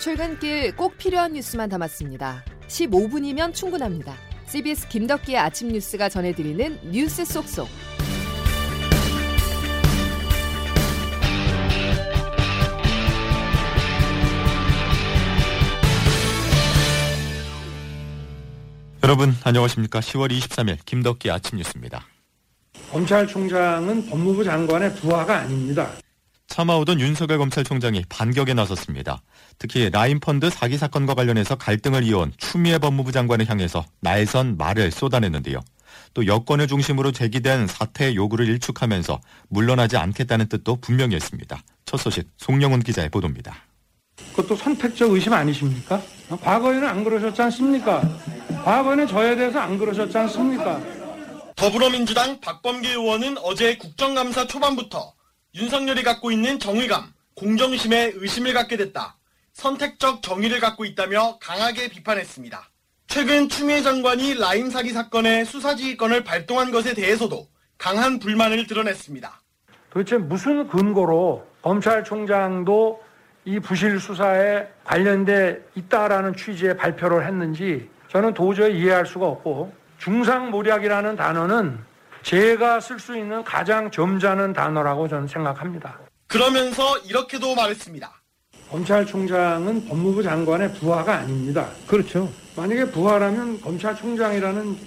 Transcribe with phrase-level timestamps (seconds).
[0.00, 2.42] 출근길 꼭 필요한 뉴스만 담았습니다.
[2.68, 4.14] 15분이면 충분합니다.
[4.46, 7.68] CBS 김덕기의 아침 뉴스가 전해드리는 뉴스 속속.
[19.02, 20.00] 여러분 안녕하십니까?
[20.00, 22.06] 10월 23일 김덕기 아침 뉴스입니다.
[22.90, 25.90] 검찰총장은 법무부 장관의 부하가 아닙니다.
[26.50, 29.22] 참아오던 윤석열 검찰총장이 반격에 나섰습니다.
[29.58, 35.60] 특히 라인펀드 사기 사건과 관련해서 갈등을 이어온 추미애 법무부 장관을 향해서 날선 말을 쏟아냈는데요.
[36.12, 41.62] 또 여권을 중심으로 제기된 사퇴 요구를 일축하면서 물러나지 않겠다는 뜻도 분명히 했습니다.
[41.84, 43.54] 첫 소식 송영훈 기자의 보도입니다.
[44.34, 46.02] 그것도 선택적 의심 아니십니까?
[46.42, 48.02] 과거에는 안 그러셨지 않습니까?
[48.64, 50.80] 과거에는 저에 대해서 안 그러셨지 않습니까?
[51.54, 55.12] 더불어민주당 박범계 의원은 어제 국정감사 초반부터
[55.54, 59.16] 윤석열이 갖고 있는 정의감, 공정심에 의심을 갖게 됐다.
[59.52, 62.70] 선택적 정의를 갖고 있다며 강하게 비판했습니다.
[63.08, 69.40] 최근 추미애 장관이 라임 사기 사건의 수사지휘권을 발동한 것에 대해서도 강한 불만을 드러냈습니다.
[69.90, 73.02] 도대체 무슨 근거로 검찰총장도
[73.44, 81.89] 이 부실 수사에 관련돼 있다라는 취지의 발표를 했는지 저는 도저히 이해할 수가 없고 중상모략이라는 단어는
[82.22, 85.98] 제가 쓸 수 있는 가장 점잖은 단어라고 저는 생각합니다.
[86.26, 88.12] 그러면서 이렇게도 말했습니다.
[88.70, 91.68] 검찰총장은 법무부 장관의 부하가 아닙니다.
[91.86, 92.32] 그렇죠.
[92.56, 94.78] 만약에 부하라면 검찰총장이라는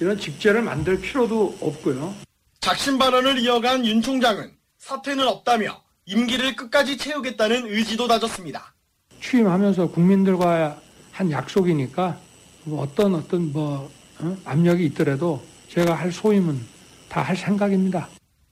[0.00, 2.14] 이런 직제를 만들 필요도 없고요.
[2.60, 8.74] 작심 발언을 이어간 윤 총장은 사퇴는 없다며 임기를 끝까지 채우겠다는 의지도 다졌습니다.
[9.22, 10.76] 취임하면서 국민들과
[11.12, 12.18] 한 약속이니까
[12.64, 14.36] 뭐 어떤 어떤 뭐 어?
[14.44, 15.42] 압력이 있더라도
[15.72, 16.60] 제가 할 소임은
[17.08, 18.08] 다 할 생각입니다.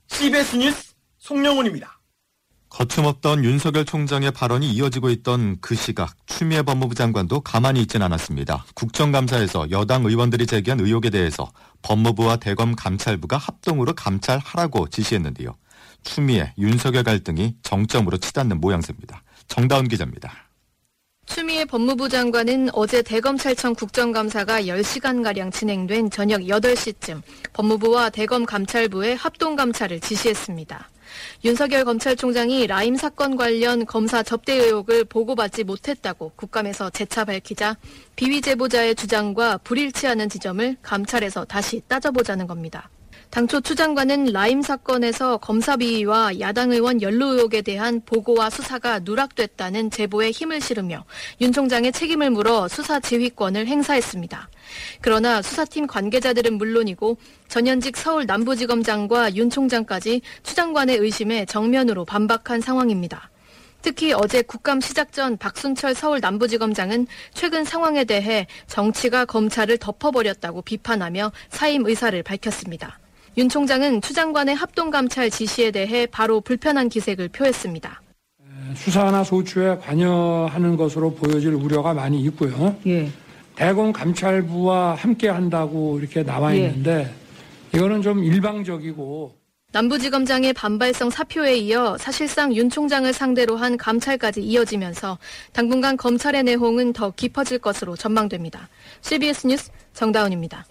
[0.07, 1.99] CBS 뉴스 송영훈입니다.
[2.69, 8.65] 거침없던 윤석열 총장의 발언이 이어지고 있던 그 시각 추미애 법무부 장관도 가만히 있진 않았습니다.
[8.73, 11.51] 국정감사에서 여당 의원들이 제기한 의혹에 대해서
[11.83, 15.55] 법무부와 대검 감찰부가 합동으로 감찰하라고 지시했는데요.
[16.03, 19.21] 추미애, 윤석열 갈등이 정점으로 치닫는 모양새입니다.
[19.47, 20.50] 정다운 기자입니다.
[21.33, 27.21] 추미애 법무부 장관은 어제 대검찰청 국정감사가 10시간가량 진행된 저녁 8시쯤
[27.53, 30.89] 법무부와 대검 감찰부의 합동감찰을 지시했습니다.
[31.45, 37.77] 윤석열 검찰총장이 라임 사건 관련 검사 접대 의혹을 보고받지 못했다고 국감에서 재차 밝히자
[38.17, 42.89] 비위 제보자의 주장과 불일치하는 지점을 감찰에서 다시 따져보자는 겁니다.
[43.31, 49.89] 당초 추 장관은 라임 사건에서 검사 비위와 야당 의원 연루 의혹에 대한 보고와 수사가 누락됐다는
[49.89, 51.05] 제보에 힘을 실으며
[51.39, 54.49] 윤 총장의 책임을 물어 수사 지휘권을 행사했습니다.
[54.99, 63.31] 그러나 수사팀 관계자들은 물론이고 전현직 서울 남부지검장과 윤 총장까지 추 장관의 의심에 정면으로 반박한 상황입니다.
[63.81, 71.31] 특히 어제 국감 시작 전 박순철 서울 남부지검장은 최근 상황에 대해 정치가 검찰을 덮어버렸다고 비판하며
[71.49, 73.00] 사임 의사를 밝혔습니다.
[73.37, 78.01] 윤 총장은 추 장관의 합동감찰 지시에 대해 바로 불편한 기색을 표했습니다.
[78.75, 82.75] 수사나 소추에 관여하는 것으로 보여질 우려가 많이 있고요.
[82.87, 83.09] 예.
[83.55, 86.67] 대검 감찰부와 함께 한다고 이렇게 나와 예.
[86.67, 87.13] 있는데
[87.73, 87.77] 예.
[87.77, 89.33] 이거는 좀 일방적이고
[89.73, 95.17] 남부지검장의 반발성 사표에 이어 사실상 윤 총장을 상대로 한 감찰까지 이어지면서
[95.53, 98.67] 당분간 검찰의 내홍은 더 깊어질 것으로 전망됩니다.
[99.01, 100.65] CBS 뉴스 정다운입니다.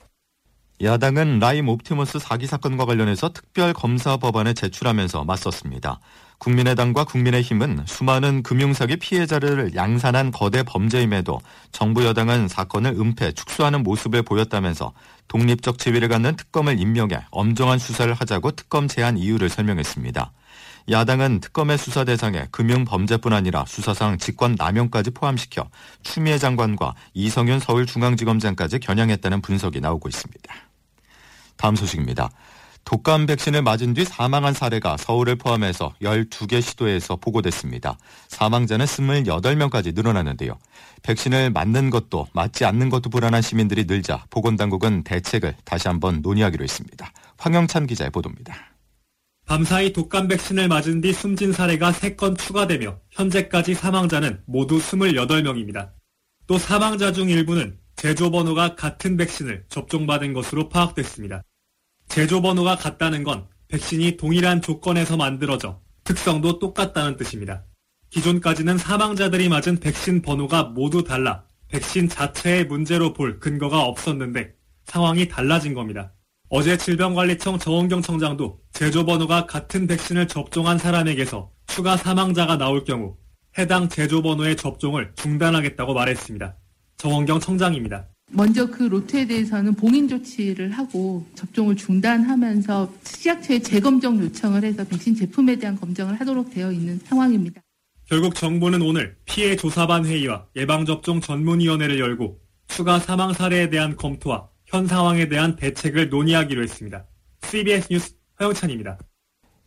[0.83, 6.01] 야당은 라임 옵티머스 사기 사건과 관련해서 특별 검사 법안을 제출하면서 맞섰습니다.
[6.39, 11.39] 국민의당과 국민의힘은 수많은 금융사기 피해자를 양산한 거대 범죄임에도
[11.71, 14.95] 정부 여당은 사건을 은폐, 축소하는 모습을 보였다면서
[15.29, 20.33] 독립적 지위를 갖는 특검을 임명해 엄정한 수사를 하자고 특검 제안 이유를 설명했습니다.
[20.89, 25.69] 야당은 특검의 수사 대상에 금융 범죄뿐 아니라 수사상 직권 남용까지 포함시켜
[26.03, 30.70] 추미애 장관과 이성윤 서울중앙지검장까지 겨냥했다는 분석이 나오고 있습니다.
[31.61, 32.31] 다음 소식입니다.
[32.87, 37.99] 독감 백신을 맞은 뒤 사망한 사례가 서울을 포함해서 12개 시도에서 보고됐습니다.
[38.29, 40.59] 사망자는 28명까지 늘어났는데요.
[41.03, 47.13] 백신을 맞는 것도 맞지 않는 것도 불안한 시민들이 늘자 보건당국은 대책을 다시 한번 논의하기로 했습니다.
[47.37, 48.55] 황영찬 기자의 보도입니다.
[49.47, 55.91] 밤사이 독감 백신을 맞은 뒤 숨진 사례가 3건 추가되며 현재까지 사망자는 모두 28명입니다.
[56.47, 61.43] 또 사망자 중 일부는 제조 번호가 같은 백신을 접종받은 것으로 파악됐습니다.
[62.11, 67.65] 제조 번호가 같다는 건 백신이 동일한 조건에서 만들어져 특성도 똑같다는 뜻입니다.
[68.11, 74.55] 기존까지는 사망자들이 맞은 백신 번호가 모두 달라 백신 자체의 문제로 볼 근거가 없었는데
[74.87, 76.13] 상황이 달라진 겁니다.
[76.49, 83.17] 어제 질병관리청 정원경 청장도 제조 번호가 같은 백신을 접종한 사람에게서 추가 사망자가 나올 경우
[83.57, 86.57] 해당 제조 번호의 접종을 중단하겠다고 말했습니다.
[86.97, 88.09] 정원경 청장입니다.
[88.33, 95.57] 먼저 그 로트에 대해서는 봉인 조치를 하고 접종을 중단하면서 식약처에 재검정 요청을 해서 백신 제품에
[95.57, 97.61] 대한 검정을 하도록 되어 있는 상황입니다.
[98.07, 104.87] 결국 정부는 오늘 피해 조사반 회의와 예방접종 전문위원회를 열고 추가 사망 사례에 대한 검토와 현
[104.87, 107.05] 상황에 대한 대책을 논의하기로 했습니다.
[107.43, 108.99] CBS 뉴스 허영찬입니다.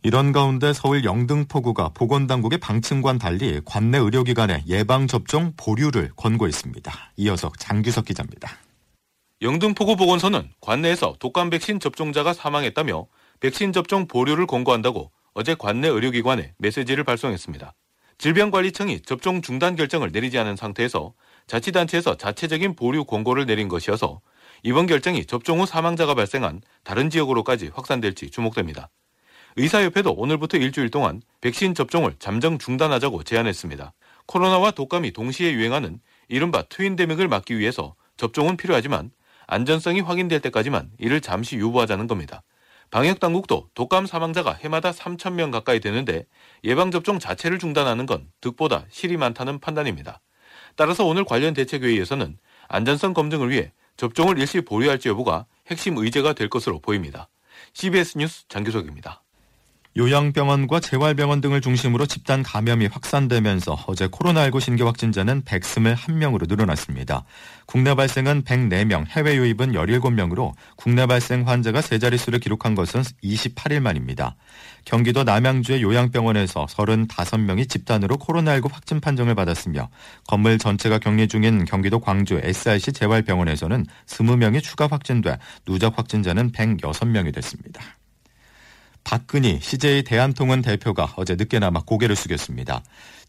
[0.06, 6.92] 이런 가운데 서울 영등포구가 보건당국의 방침과는 달리 관내 의료기관에 예방접종 보류를 권고했습니다.
[7.16, 8.50] 이어서 장규석 기자입니다.
[9.40, 13.06] 영등포구 보건소는 관내에서 독감 백신 접종자가 사망했다며
[13.40, 17.72] 백신 접종 보류를 권고한다고 어제 관내 의료기관에 메시지를 발송했습니다.
[18.18, 21.14] 질병관리청이 접종 중단 결정을 내리지 않은 상태에서
[21.46, 24.20] 자치단체에서 자체적인 보류 권고를 내린 것이어서
[24.64, 28.90] 이번 결정이 접종 후 사망자가 발생한 다른 지역으로까지 확산될지 주목됩니다.
[29.56, 33.92] 의사협회도 오늘부터 일주일 동안 백신 접종을 잠정 중단하자고 제안했습니다.
[34.26, 39.10] 코로나와 독감이 동시에 유행하는 이른바 트윈데믹을 막기 위해서 접종은 필요하지만
[39.46, 42.42] 안전성이 확인될 때까지만 이를 잠시 유보하자는 겁니다.
[42.90, 46.26] 방역 당국도 독감 사망자가 해마다 3천 명 가까이 되는데
[46.64, 50.20] 예방 접종 자체를 중단하는 건 득보다 실이 많다는 판단입니다.
[50.76, 56.80] 따라서 오늘 관련 대책회의에서는 안전성 검증을 위해 접종을 일시 보류할지 여부가 핵심 의제가 될 것으로
[56.80, 57.28] 보입니다.
[57.72, 59.23] CBS 뉴스 장규석입니다.
[59.96, 67.24] 요양병원과 재활병원 등을 중심으로 집단 감염이 확산되면서 어제 코로나19 신규 확진자는 121명으로 늘어났습니다.
[67.66, 74.34] 국내 발생은 104명, 해외 유입은 17명으로 국내 발생 환자가 세 자릿수를 기록한 것은 28일 만입니다.
[74.84, 79.90] 경기도 남양주의 요양병원에서 35명이 집단으로 코로나19 확진 판정을 받았으며
[80.26, 87.80] 건물 전체가 격리 중인 경기도 광주 SRC 재활병원에서는 20명이 추가 확진돼 누적 확진자는 106명이 됐습니다.
[89.04, 92.82] 박근희 CJ 대한통운 대표가 어제 늦게나마 고개를 숙였습니다.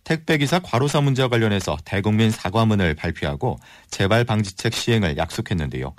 [0.03, 3.57] 택배기사 과로사 문제와 관련해서 대국민 사과문을 발표하고
[3.89, 5.93] 재발 방지책 시행을 약속했는데요.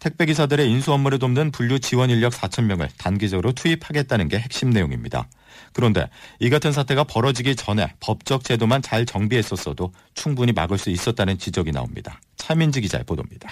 [0.00, 5.28] 택배기사들의 인수 업무를 돕는 분류 지원 인력 4천명을 단기적으로 투입하겠다는 게 핵심 내용입니다.
[5.72, 6.10] 그런데
[6.40, 12.20] 이 같은 사태가 벌어지기 전에 법적 제도만 잘 정비했었어도 충분히 막을 수 있었다는 지적이 나옵니다.
[12.36, 13.48] 차민지 기자의 보도입니다.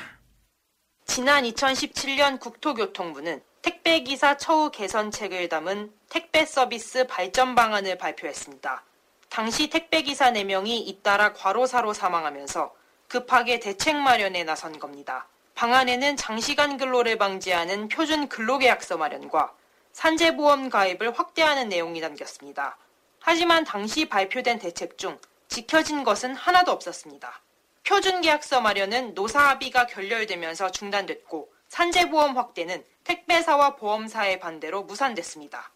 [1.07, 8.83] 지난 2017년 국토교통부는 택배기사 처우 개선책을 담은 택배 서비스 발전 방안을 발표했습니다.
[9.29, 12.75] 당시 택배기사 4명이 잇따라 과로사로 사망하면서
[13.07, 15.29] 급하게 대책 마련에 나선 겁니다.
[15.55, 19.55] 방안에는 장시간 근로를 방지하는 표준 근로계약서 마련과
[19.93, 22.77] 산재보험 가입을 확대하는 내용이 담겼습니다.
[23.21, 27.41] 하지만 당시 발표된 대책 중 지켜진 것은 하나도 없었습니다.
[27.85, 35.73] 표준계약서 마련은 노사 합의가 결렬되면서 중단됐고 산재보험 확대는 택배사와 보험사의 반대로 무산됐습니다.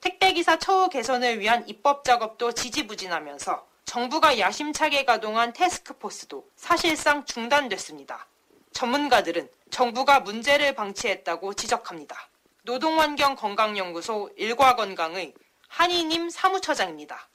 [0.00, 8.28] 택배기사 처우 개선을 위한 입법 작업도 지지부진하면서 정부가 야심차게 가동한 테스크포스도 사실상 중단됐습니다.
[8.72, 12.16] 전문가들은 정부가 문제를 방치했다고 지적합니다.
[12.62, 15.34] 노동환경건강연구소 일과건강의
[15.66, 17.28] 한희님 사무처장입니다.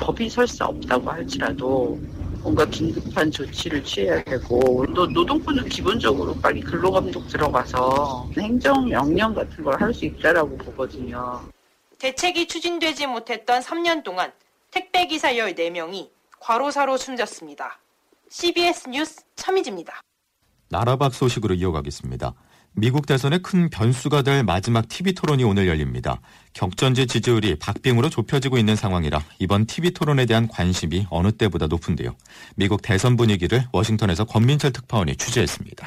[0.00, 2.00] 법이 설사 없다고 할지라도
[2.44, 9.94] 뭔가 긴급한 조치를 취해야 되고 또 노동부는 기본적으로 빨리 근로감독 들어가서 행정명령 같은 걸 할
[9.94, 11.40] 수 있다라고 보거든요.
[11.98, 14.30] 대책이 추진되지 못했던 3년 동안
[14.70, 17.78] 택배기사 14명이 과로사로 숨졌습니다.
[18.28, 20.02] CBS 뉴스 차미지입니다.
[20.68, 22.34] 나라박 소식으로 이어가겠습니다.
[22.76, 26.20] 미국 대선의 큰 변수가 될 마지막 TV 토론이 오늘 열립니다.
[26.54, 32.16] 격전지 지지율이 박빙으로 좁혀지고 있는 상황이라 이번 TV 토론에 대한 관심이 어느 때보다 높은데요.
[32.56, 35.86] 미국 대선 분위기를 워싱턴에서 권민철 특파원이 취재했습니다.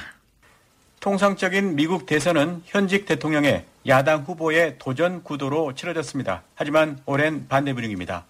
[1.02, 6.44] 통상적인 미국 대선은 현직 대통령의 야당 후보의 도전 구도로 치러졌습니다.
[6.56, 8.26] 하지만 올해는 반대 분위기입니다.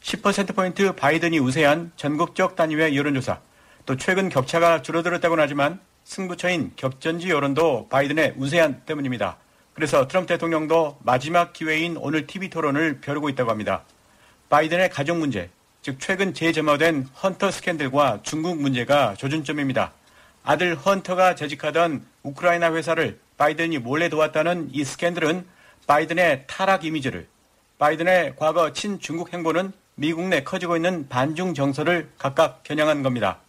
[0.00, 3.40] 10%포인트 바이든이 우세한 전국적 단위의 여론조사,
[3.84, 9.36] 또 최근 격차가 줄어들었다고는 하지만 승부처인 격전지 여론도 바이든의 우세한 때문입니다.
[9.74, 13.84] 그래서 트럼프 대통령도 마지막 기회인 오늘 TV 토론을 벼르고 있다고 합니다.
[14.48, 15.50] 바이든의 가족 문제,
[15.82, 19.92] 즉 최근 재점화된 헌터 스캔들과 중국 문제가 조준점입니다.
[20.44, 25.44] 아들 헌터가 재직하던 우크라이나 회사를 바이든이 몰래 도왔다는 이 스캔들은
[25.86, 27.28] 바이든의 타락 이미지를,
[27.78, 33.40] 바이든의 과거 친중국 행보는 미국 내 커지고 있는 반중 정서를 각각 겨냥한 겁니다.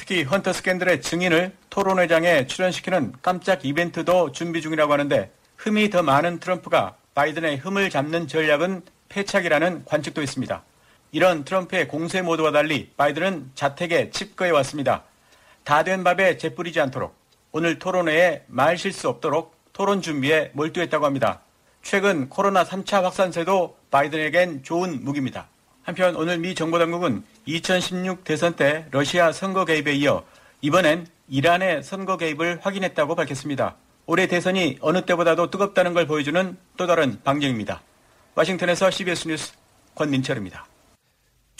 [0.00, 6.96] 특히 헌터 스캔들의 증인을 토론회장에 출연시키는 깜짝 이벤트도 준비 중이라고 하는데 흠이 더 많은 트럼프가
[7.14, 8.80] 바이든의 흠을 잡는 전략은
[9.10, 10.62] 패착이라는 관측도 있습니다.
[11.12, 15.02] 이런 트럼프의 공세 모드와 달리 바이든은 자택에 칩거해 왔습니다.
[15.64, 17.14] 다 된 밥에 재 뿌리지 않도록
[17.52, 21.42] 오늘 토론회에 말 실수 없도록 토론 준비에 몰두했다고 합니다.
[21.82, 25.48] 최근 코로나 3차 확산세도 바이든에겐 좋은 무기입니다.
[25.82, 30.24] 한편 오늘 미 정보당국은 2016 대선 때 러시아 선거 개입에 이어
[30.60, 33.76] 이번엔 이란의 선거 개입을 확인했다고 밝혔습니다.
[34.06, 37.82] 올해 대선이 어느 때보다도 뜨겁다는 걸 보여주는 또 다른 방증입니다.
[38.34, 39.52] 와싱턴에서 CBS 뉴스
[39.94, 40.69] 권민철입니다.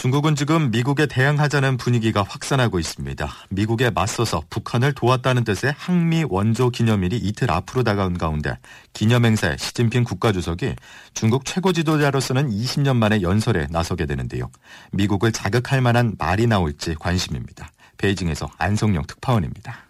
[0.00, 3.30] 중국은 지금 미국에 대항하자는 분위기가 확산하고 있습니다.
[3.50, 8.56] 미국에 맞서서 북한을 도왔다는 뜻의 항미 원조 기념일이 이틀 앞으로 다가온 가운데
[8.94, 10.74] 기념행사에 시진핑 국가주석이
[11.12, 14.50] 중국 최고 지도자로서는 20년 만에 연설에 나서게 되는데요.
[14.92, 17.70] 미국을 자극할 만한 말이 나올지 관심입니다.
[17.98, 19.84] 베이징에서 안성용 특파원입니다.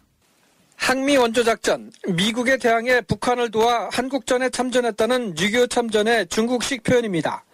[0.75, 7.45] 항미 원조 작전, 미국에 대항해 북한을 도와 한국전에 참전했다는 6.25 참전의 중국식 표현입니다.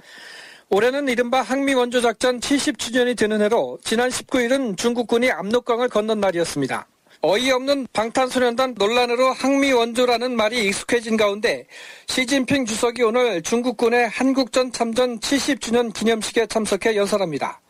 [0.68, 6.88] 올해는 이른바 항미 원조작전 70주년이 되는 해로 지난 19일은 중국군이 압록강을 건넌 날이었습니다.
[7.20, 11.68] 어이없는 방탄소년단 논란으로 항미 원조라는 말이 익숙해진 가운데
[12.08, 17.60] 시진핑 주석이 오늘 중국군의 한국전 참전 70주년 기념식에 참석해 연설합니다.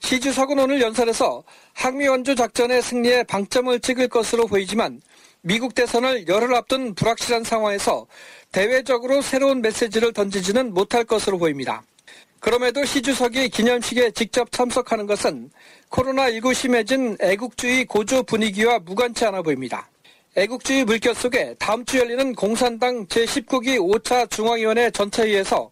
[0.00, 5.00] 시 주석은 오늘 연설에서 항미 원조 작전의 승리에 방점을 찍을 것으로 보이지만
[5.40, 8.06] 미국 대선을 열흘 앞둔 불확실한 상황에서
[8.52, 11.82] 대외적으로 새로운 메시지를 던지지는 못할 것으로 보입니다.
[12.40, 15.50] 그럼에도 시 주석이 기념식에 직접 참석하는 것은
[15.90, 19.90] 코로나19 심해진 애국주의 고조 분위기와 무관치 않아 보입니다.
[20.36, 25.70] 애국주의 물결 속에 다음 주 열리는 공산당 제19기 5차 중앙위원회 전체회의에서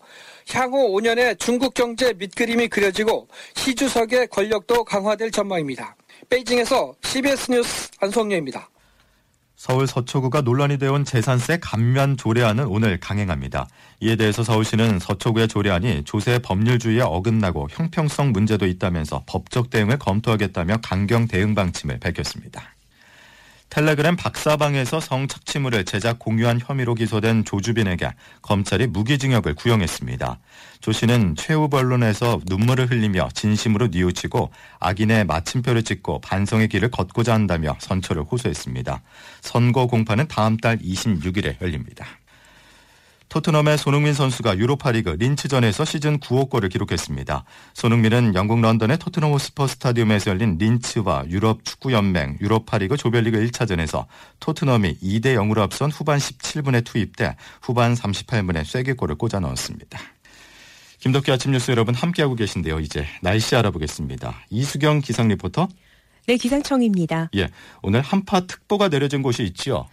[0.50, 5.96] 향후 5년의 중국 경제 밑그림이 그려지고 시 주석의 권력도 강화될 전망입니다.
[6.28, 8.68] 베이징에서 CBS 뉴스 안성료입니다.
[9.58, 13.66] 서울 서초구가 논란이 되어 온 재산세 감면 조례안은 오늘 강행합니다.
[13.98, 21.26] 이에 대해서 서울시는 서초구의 조례안이 조세 법률주의에 어긋나고 형평성 문제도 있다면서 법적 대응을 검토하겠다며 강경
[21.26, 22.77] 대응 방침을 밝혔습니다.
[23.70, 30.38] 텔레그램 박사방에서 성착취물을 제작 공유한 혐의로 기소된 조주빈에게 검찰이 무기징역을 구형했습니다.
[30.80, 37.76] 조 씨는 최후 변론에서 눈물을 흘리며 진심으로 뉘우치고 악인의 마침표를 찍고 반성의 길을 걷고자 한다며
[37.78, 39.02] 선처를 호소했습니다.
[39.42, 42.06] 선거 공판은 다음 달 26일에 열립니다.
[43.28, 47.44] 토트넘의 손흥민 선수가 유로파리그 린츠전에서 시즌 9호 골을 기록했습니다.
[47.74, 54.06] 손흥민은 영국 런던의 토트넘 호스퍼 스타디움에서 열린 린츠와 유럽 축구연맹 유로파리그 조별리그 1차전에서
[54.40, 59.98] 토트넘이 2대 0으로 앞선 후반 17분에 투입돼 후반 38분에 쐐기골을 꽂아 넣었습니다.
[61.00, 62.80] 김덕기 아침 뉴스 여러분 함께하고 계신데요.
[62.80, 64.34] 이제 날씨 알아보겠습니다.
[64.50, 65.68] 이수경 기상 리포터.
[66.26, 67.30] 네, 기상청입니다.
[67.36, 67.48] 예,
[67.82, 69.86] 오늘 한파 특보가 내려진 곳이 있지요.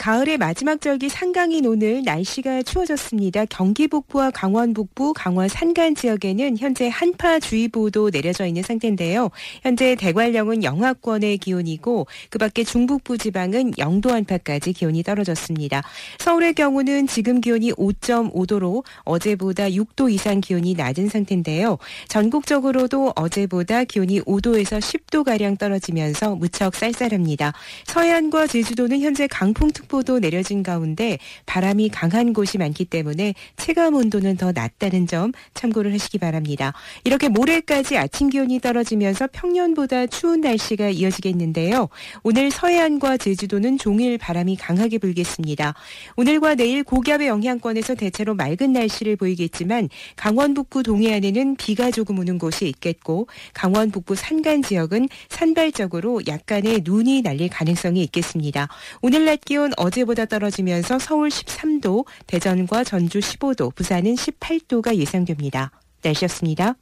[0.00, 3.44] 가을의 마지막 절기 상강인 오늘 날씨가 추워졌습니다.
[3.44, 9.28] 경기 북부와 강원 북부, 강원 산간 지역에는 현재 한파주의보도 내려져 있는 상태인데요.
[9.60, 15.82] 현재 대관령은 영하권의 기온이고 그 밖에 중북부 지방은 영도 안팎까지 기온이 떨어졌습니다.
[16.18, 21.76] 서울의 경우는 지금 기온이 5.5도로 어제보다 6도 이상 기온이 낮은 상태인데요.
[22.08, 27.52] 전국적으로도 어제보다 기온이 5도에서 10도가량 떨어지면서 무척 쌀쌀합니다.
[27.84, 34.52] 서해안과 제주도는 현재 강풍특 보도 내려진 가운데 바람이 강한 곳이 많기 때문에 체감 온도는 더
[34.52, 36.72] 낮다는 점 참고를 하시기 바랍니다.
[37.04, 41.88] 이렇게 모레까지 아침 기온이 떨어지면서 평년보다 추운 날씨가 이어지겠는데요.
[42.22, 45.74] 오늘 서해안과 제주도는 종일 바람이 강하게 불겠습니다.
[46.16, 52.68] 오늘과 내일 고기압의 영향권에서 대체로 맑은 날씨를 보이겠지만 강원 북부 동해안에는 비가 조금 오는 곳이
[52.68, 58.68] 있겠고 강원 북부 산간 지역은 산발적으로 약간의 눈이 날릴 가능성이 있겠습니다.
[59.02, 65.70] 오늘 낮 기온 어제보다 떨어지면서 서울 13도, 대전과 전주 15도, 부산은 18도가 예상됩니다.
[66.02, 66.74] 날씨였습니다.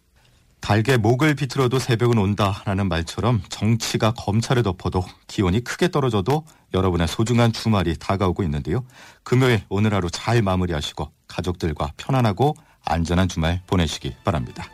[0.61, 7.97] 달게 목을 비틀어도 새벽은 온다라는 말처럼 정치가 검찰을 덮어도 기온이 크게 떨어져도 여러분의 소중한 주말이
[7.97, 8.85] 다가오고 있는데요.
[9.23, 14.65] 금요일 오늘 하루 잘 마무리하시고 가족들과 편안하고 안전한 주말 보내시기 바랍니다.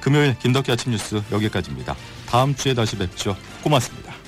[0.00, 1.94] 금요일 김덕기 아침 뉴스 여기까지입니다.
[2.26, 3.36] 다음 주에 다시 뵙죠.
[3.62, 4.23] 고맙습니다.